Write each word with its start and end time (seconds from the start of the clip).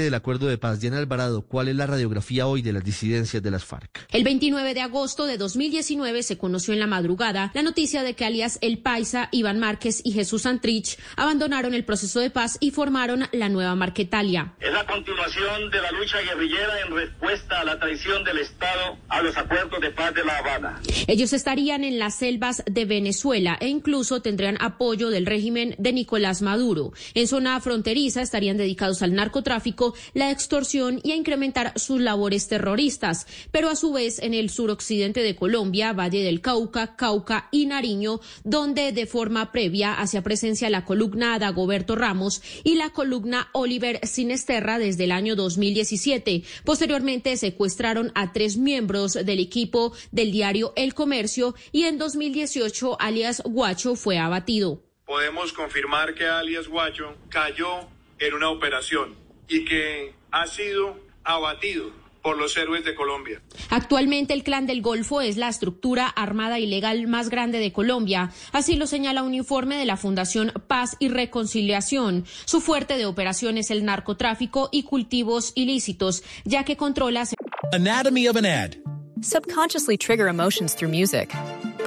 del 0.00 0.14
acuerdo 0.14 0.46
de 0.46 0.58
paz, 0.58 0.80
Diana 0.80 0.98
Alvarado, 0.98 1.42
¿cuál 1.42 1.68
es 1.68 1.76
la 1.76 1.86
radiografía 1.86 2.46
hoy 2.46 2.62
de 2.62 2.72
las 2.72 2.84
disidencias 2.84 3.42
de 3.42 3.50
las 3.50 3.64
FARC? 3.64 4.06
El 4.10 4.24
29 4.24 4.74
de 4.74 4.80
agosto 4.80 5.26
de 5.26 5.38
2019 5.38 6.22
se 6.22 6.38
conoció 6.38 6.74
en 6.74 6.80
la 6.80 6.86
madrugada 6.86 7.50
la 7.54 7.62
noticia 7.62 8.02
de 8.02 8.14
que 8.14 8.24
alias 8.24 8.58
El 8.60 8.78
Paisa, 8.78 9.28
Iván 9.32 9.58
Márquez 9.58 10.00
y 10.04 10.12
Jesús 10.12 10.46
Antrich 10.46 10.98
abandonaron 11.16 11.74
el 11.74 11.84
proceso 11.84 12.20
de 12.20 12.30
paz 12.30 12.56
y 12.60 12.70
formaron 12.70 13.28
la 13.32 13.48
nueva 13.48 13.74
Marquetalia. 13.74 14.54
Es 14.60 14.72
la 14.72 14.86
continuación 14.86 15.70
de 15.70 15.80
la 15.80 15.90
lucha 15.92 16.18
guerrillera 16.20 16.80
en 16.86 16.94
respuesta 16.94 17.60
a 17.60 17.64
la 17.64 17.78
traición 17.78 18.24
del 18.24 18.38
Estado 18.38 18.98
a 19.08 19.22
los 19.22 19.36
acuerdos 19.36 19.80
de 19.80 19.90
paz 19.90 20.14
de 20.14 20.24
La 20.24 20.38
Habana. 20.38 20.80
Ellos 21.06 21.32
estarían 21.32 21.84
en 21.84 21.98
las 21.98 22.16
selvas 22.16 22.62
de 22.66 22.84
Venezuela 22.84 23.56
e 23.60 23.68
incluso 23.68 24.22
tendrían 24.22 24.56
apoyo 24.60 25.10
del 25.10 25.26
régimen 25.26 25.74
de 25.78 25.92
Nicolás 25.92 26.42
Maduro. 26.42 26.92
En 27.14 27.26
zona 27.26 27.60
fronteriza 27.60 28.22
estarían 28.22 28.56
dedicados 28.56 29.02
al 29.02 29.14
narcotráfico, 29.14 29.85
la 30.14 30.30
extorsión 30.30 31.00
y 31.02 31.12
a 31.12 31.16
incrementar 31.16 31.72
sus 31.78 32.00
labores 32.00 32.48
terroristas. 32.48 33.26
Pero 33.50 33.68
a 33.68 33.76
su 33.76 33.92
vez 33.92 34.18
en 34.18 34.34
el 34.34 34.50
suroccidente 34.50 35.22
de 35.22 35.36
Colombia, 35.36 35.92
Valle 35.92 36.22
del 36.22 36.40
Cauca, 36.40 36.96
Cauca 36.96 37.48
y 37.50 37.66
Nariño, 37.66 38.20
donde 38.44 38.92
de 38.92 39.06
forma 39.06 39.52
previa 39.52 39.94
hacía 39.94 40.22
presencia 40.22 40.70
la 40.70 40.84
columna 40.84 41.38
Dagoberto 41.38 41.96
Ramos 41.96 42.42
y 42.64 42.74
la 42.74 42.90
columna 42.90 43.48
Oliver 43.52 44.00
Sinesterra 44.06 44.78
desde 44.78 45.04
el 45.04 45.12
año 45.12 45.36
2017. 45.36 46.42
Posteriormente 46.64 47.36
secuestraron 47.36 48.12
a 48.14 48.32
tres 48.32 48.56
miembros 48.56 49.14
del 49.14 49.40
equipo 49.40 49.92
del 50.12 50.32
diario 50.32 50.72
El 50.76 50.94
Comercio 50.94 51.54
y 51.72 51.84
en 51.84 51.98
2018 51.98 52.96
alias 53.00 53.42
Guacho 53.44 53.96
fue 53.96 54.18
abatido. 54.18 54.82
Podemos 55.04 55.52
confirmar 55.52 56.14
que 56.14 56.26
alias 56.26 56.68
Guacho 56.68 57.14
cayó 57.28 57.80
en 58.18 58.34
una 58.34 58.50
operación 58.50 59.25
y 59.48 59.64
que 59.64 60.14
ha 60.30 60.46
sido 60.46 60.98
abatido 61.24 61.90
por 62.26 62.38
los 62.38 62.56
héroes 62.56 62.84
de 62.84 62.96
Colombia. 62.96 63.40
Actualmente 63.70 64.34
el 64.34 64.42
Clan 64.42 64.66
del 64.66 64.82
Golfo 64.82 65.20
es 65.20 65.36
la 65.36 65.48
estructura 65.48 66.08
armada 66.08 66.58
ilegal 66.58 67.06
más 67.06 67.28
grande 67.28 67.60
de 67.60 67.72
Colombia. 67.72 68.32
Así 68.50 68.74
lo 68.74 68.88
señala 68.88 69.22
un 69.22 69.32
informe 69.32 69.76
de 69.76 69.84
la 69.84 69.96
Fundación 69.96 70.52
Paz 70.66 70.96
y 70.98 71.08
Reconciliación. 71.08 72.24
Su 72.44 72.60
fuerte 72.60 72.96
de 72.96 73.06
operación 73.06 73.58
es 73.58 73.70
el 73.70 73.84
narcotráfico 73.84 74.70
y 74.72 74.82
cultivos 74.82 75.52
ilícitos, 75.54 76.24
ya 76.44 76.64
que 76.64 76.76
controla... 76.76 77.28
Anatomy 77.72 78.26
of 78.26 78.34
an 78.34 78.44
ad. 78.44 78.72
Subconsciously 79.20 79.96
trigger 79.96 80.26
emotions 80.26 80.74
through 80.74 80.90
music. 80.90 81.32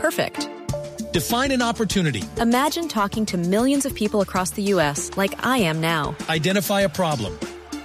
Perfect. 0.01 0.47
Define 1.11 1.51
an 1.51 1.61
opportunity. 1.61 2.23
Imagine 2.39 2.87
talking 2.87 3.25
to 3.25 3.37
millions 3.37 3.85
of 3.85 3.93
people 3.93 4.21
across 4.21 4.51
the 4.51 4.61
U.S. 4.73 5.11
like 5.17 5.35
I 5.45 5.57
am 5.57 5.81
now. 5.81 6.15
Identify 6.29 6.83
a 6.83 6.89
problem. 6.89 7.37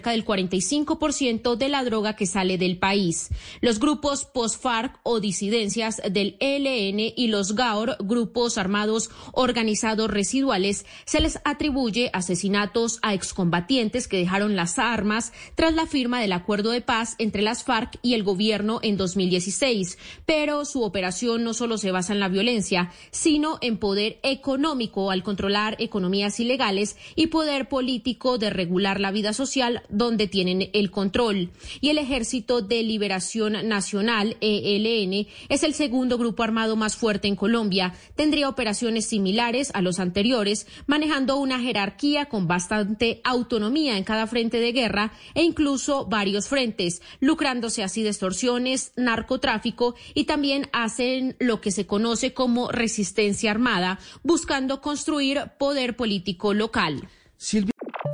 cerca 0.00 0.12
del 0.12 0.24
45% 0.24 1.56
de 1.56 1.68
la 1.68 1.84
droga 1.84 2.16
que 2.16 2.24
sale 2.24 2.56
del 2.56 2.78
país. 2.78 3.28
Los 3.60 3.78
grupos 3.78 4.24
post-FARC 4.24 4.98
o 5.02 5.20
disidencias 5.20 6.00
del 6.10 6.38
ELN 6.40 7.12
y 7.14 7.26
los 7.26 7.54
GAOR, 7.54 7.98
grupos 8.00 8.56
armados 8.56 9.10
organizados 9.32 10.10
residuales, 10.10 10.86
se 11.04 11.20
les 11.20 11.38
atribuye 11.44 12.08
asesinatos 12.14 12.98
a 13.02 13.12
excombatientes 13.12 14.08
que 14.08 14.16
dejaron 14.16 14.56
las 14.56 14.78
armas 14.78 15.34
tras 15.54 15.74
la 15.74 15.86
firma 15.86 16.18
del 16.18 16.32
acuerdo 16.32 16.70
de 16.70 16.80
paz 16.80 17.16
entre 17.18 17.42
las 17.42 17.62
FARC 17.62 17.98
y 18.00 18.14
el 18.14 18.22
gobierno 18.22 18.80
en 18.82 18.96
2016. 18.96 19.98
Pero 20.24 20.64
su 20.64 20.82
operación 20.82 21.44
no 21.44 21.52
solo 21.52 21.76
se 21.76 21.90
basa 21.90 22.14
en 22.14 22.20
la 22.20 22.28
violencia, 22.28 22.90
sino 23.10 23.58
en 23.60 23.76
poder 23.76 24.18
económico 24.22 25.10
al 25.10 25.22
controlar 25.22 25.76
economías 25.78 26.40
ilegales 26.40 26.96
y 27.16 27.26
poder 27.26 27.68
político 27.68 28.38
de 28.38 28.48
regular 28.48 28.98
la 28.98 29.10
vida 29.10 29.34
social 29.34 29.82
donde 29.92 30.26
tienen 30.26 30.70
el 30.72 30.90
control. 30.90 31.50
Y 31.80 31.90
el 31.90 31.98
Ejército 31.98 32.60
de 32.62 32.82
Liberación 32.82 33.68
Nacional, 33.68 34.36
ELN, 34.40 35.26
es 35.48 35.62
el 35.62 35.74
segundo 35.74 36.18
grupo 36.18 36.42
armado 36.42 36.76
más 36.76 36.96
fuerte 36.96 37.28
en 37.28 37.36
Colombia. 37.36 37.94
Tendría 38.16 38.48
operaciones 38.48 39.06
similares 39.06 39.70
a 39.74 39.82
los 39.82 39.98
anteriores, 39.98 40.66
manejando 40.86 41.36
una 41.36 41.60
jerarquía 41.60 42.26
con 42.26 42.46
bastante 42.46 43.20
autonomía 43.24 43.96
en 43.96 44.04
cada 44.04 44.26
frente 44.26 44.60
de 44.60 44.72
guerra 44.72 45.12
e 45.34 45.42
incluso 45.42 46.06
varios 46.06 46.48
frentes, 46.48 47.02
lucrándose 47.20 47.82
así 47.82 48.02
de 48.02 48.10
extorsiones, 48.10 48.92
narcotráfico 48.96 49.94
y 50.14 50.24
también 50.24 50.68
hacen 50.72 51.36
lo 51.38 51.60
que 51.60 51.70
se 51.70 51.86
conoce 51.86 52.32
como 52.34 52.70
resistencia 52.70 53.50
armada, 53.50 53.98
buscando 54.22 54.80
construir 54.80 55.52
poder 55.58 55.96
político 55.96 56.54
local. 56.54 57.08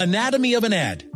Anatomy 0.01 0.55
of 0.55 0.65
an 0.65 0.73
ad. 0.73 1.16